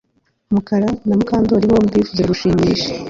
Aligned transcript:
Mukara 0.53 0.89
na 1.07 1.13
Mukandoli 1.19 1.65
bombi 1.71 1.99
bifuzaga 2.01 2.29
gushimisha 2.31 2.89